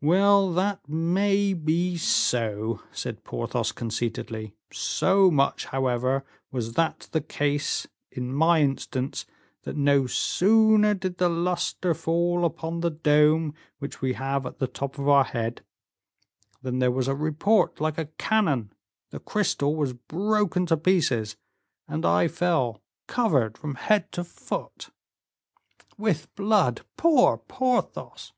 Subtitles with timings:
[0.00, 7.88] "Well, that may be so," said Porthos, conceitedly, "so much, however, was that the case,
[8.08, 9.26] in my instance,
[9.64, 14.68] that no sooner did the luster fall upon the dome which we have at the
[14.68, 15.64] top of our head,
[16.62, 18.72] than there was a report like a cannon,
[19.10, 21.36] the crystal was broken to pieces,
[21.88, 24.90] and I fell, covered from head to foot."
[25.98, 28.32] "With blood, poor Porthos!"